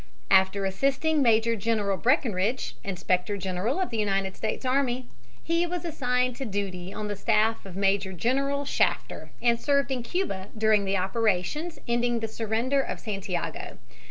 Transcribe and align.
After 0.31 0.65
assisting 0.65 1.21
Major 1.21 1.55
General 1.55 1.95
Breckinridge, 1.95 2.75
inspector 2.83 3.37
general 3.37 3.79
of 3.79 3.91
the 3.91 3.99
United 3.99 4.35
States 4.35 4.65
army, 4.65 5.05
he 5.43 5.67
was 5.67 5.85
assigned 5.85 6.35
to 6.37 6.43
duty 6.45 6.91
on 6.91 7.07
the 7.07 7.15
staff 7.15 7.67
of 7.67 7.75
Major 7.75 8.11
General 8.11 8.65
Shafter 8.65 9.29
and 9.43 9.61
served 9.61 9.91
in 9.91 10.01
Cuba 10.01 10.47
during 10.57 10.85
the 10.85 10.97
operations 10.97 11.77
ending 11.87 12.15
in 12.15 12.19
the 12.19 12.27
surrender 12.27 12.81
of 12.81 12.99
Santiago. 12.99 13.77